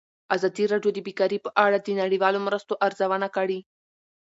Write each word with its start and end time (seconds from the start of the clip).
ازادي 0.35 0.63
راډیو 0.73 0.91
د 0.95 0.99
بیکاري 1.07 1.37
په 1.45 1.49
اړه 1.65 1.77
د 1.79 1.87
نړیوالو 2.01 2.39
مرستو 2.47 2.73
ارزونه 2.85 3.27
کړې. 3.35 3.59